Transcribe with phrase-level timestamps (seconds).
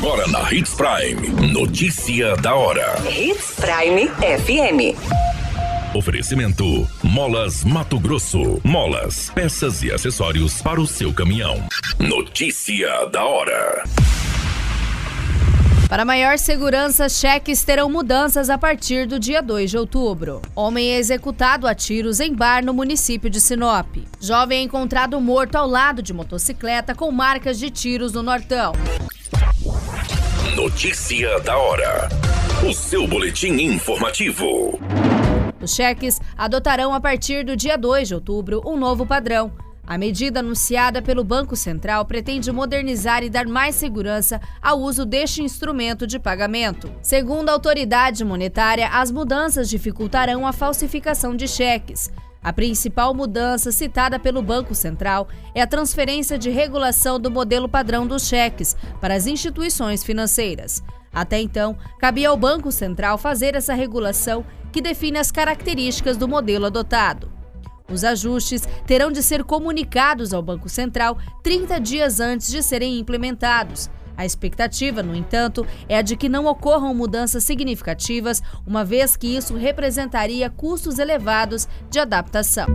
[0.00, 1.52] Agora na Hits Prime.
[1.52, 2.96] Notícia da hora.
[3.06, 4.96] Hits Prime FM.
[5.94, 8.62] Oferecimento: Molas Mato Grosso.
[8.64, 11.62] Molas, peças e acessórios para o seu caminhão.
[11.98, 13.84] Notícia da hora.
[15.86, 20.40] Para maior segurança, cheques terão mudanças a partir do dia 2 de outubro.
[20.56, 23.96] Homem é executado a tiros em bar no município de Sinop.
[24.18, 28.72] Jovem é encontrado morto ao lado de motocicleta com marcas de tiros no Nortão.
[30.82, 32.08] Notícia da hora.
[32.66, 34.80] O seu boletim informativo.
[35.60, 39.52] Os cheques adotarão a partir do dia 2 de outubro um novo padrão.
[39.86, 45.42] A medida anunciada pelo Banco Central pretende modernizar e dar mais segurança ao uso deste
[45.42, 46.90] instrumento de pagamento.
[47.02, 52.10] Segundo a autoridade monetária, as mudanças dificultarão a falsificação de cheques.
[52.42, 58.06] A principal mudança citada pelo Banco Central é a transferência de regulação do modelo padrão
[58.06, 60.82] dos cheques para as instituições financeiras.
[61.12, 66.66] Até então, cabia ao Banco Central fazer essa regulação que define as características do modelo
[66.66, 67.30] adotado.
[67.90, 73.90] Os ajustes terão de ser comunicados ao Banco Central 30 dias antes de serem implementados.
[74.20, 79.34] A expectativa, no entanto, é a de que não ocorram mudanças significativas, uma vez que
[79.34, 82.66] isso representaria custos elevados de adaptação.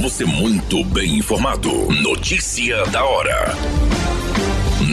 [0.00, 1.70] Você muito bem informado.
[2.02, 3.54] Notícia da hora.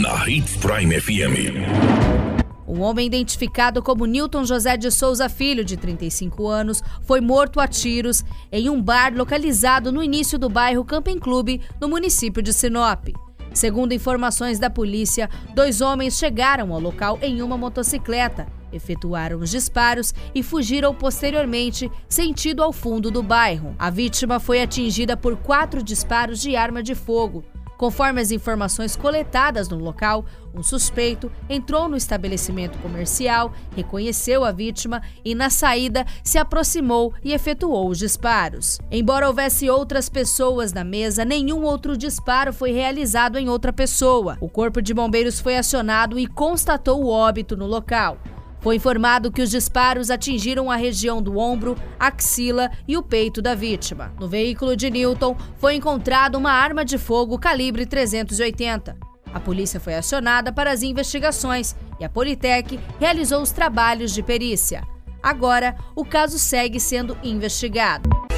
[0.00, 2.30] Na Hits Prime FM.
[2.68, 7.66] Um homem identificado como Newton José de Souza Filho, de 35 anos, foi morto a
[7.66, 13.08] tiros em um bar localizado no início do bairro Camping Clube, no município de Sinop.
[13.52, 20.14] Segundo informações da polícia, dois homens chegaram ao local em uma motocicleta, efetuaram os disparos
[20.34, 23.74] e fugiram posteriormente sentido ao fundo do bairro.
[23.78, 27.44] A vítima foi atingida por quatro disparos de arma de fogo.
[27.80, 35.00] Conforme as informações coletadas no local, um suspeito entrou no estabelecimento comercial, reconheceu a vítima
[35.24, 38.78] e, na saída, se aproximou e efetuou os disparos.
[38.90, 44.36] Embora houvesse outras pessoas na mesa, nenhum outro disparo foi realizado em outra pessoa.
[44.42, 48.18] O corpo de bombeiros foi acionado e constatou o óbito no local.
[48.60, 53.54] Foi informado que os disparos atingiram a região do ombro, axila e o peito da
[53.54, 54.12] vítima.
[54.20, 58.96] No veículo de Newton foi encontrada uma arma de fogo calibre 380.
[59.32, 64.82] A polícia foi acionada para as investigações e a Politec realizou os trabalhos de perícia.
[65.22, 68.19] Agora, o caso segue sendo investigado.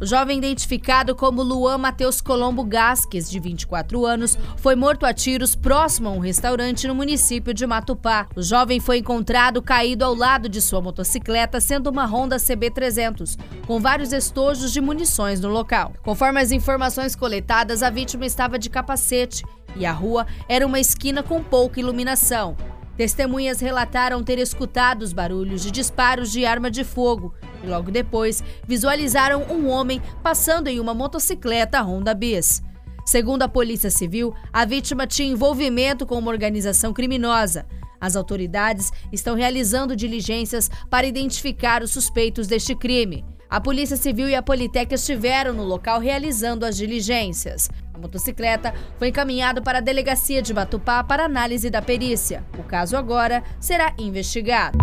[0.00, 5.54] O jovem identificado como Luan Matheus Colombo Gasques, de 24 anos, foi morto a tiros
[5.54, 8.26] próximo a um restaurante no município de Matupá.
[8.34, 13.78] O jovem foi encontrado caído ao lado de sua motocicleta, sendo uma Honda CB300, com
[13.78, 15.92] vários estojos de munições no local.
[16.02, 19.44] Conforme as informações coletadas, a vítima estava de capacete
[19.76, 22.56] e a rua era uma esquina com pouca iluminação.
[23.00, 27.34] Testemunhas relataram ter escutado os barulhos de disparos de arma de fogo
[27.64, 32.62] e logo depois visualizaram um homem passando em uma motocicleta Honda Bis.
[33.06, 37.64] Segundo a Polícia Civil, a vítima tinha envolvimento com uma organização criminosa.
[37.98, 43.24] As autoridades estão realizando diligências para identificar os suspeitos deste crime.
[43.50, 47.68] A Polícia Civil e a Politec estiveram no local realizando as diligências.
[47.92, 52.44] A motocicleta foi encaminhada para a delegacia de Batupá para análise da perícia.
[52.56, 54.78] O caso agora será investigado.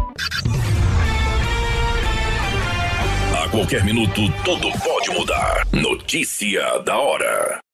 [3.41, 5.65] A qualquer minuto, tudo pode mudar.
[5.71, 7.66] Notícia da hora.